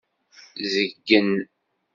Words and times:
Zeggen. 0.71 1.29